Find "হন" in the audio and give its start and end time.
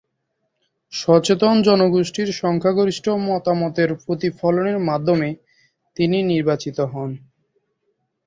6.91-7.09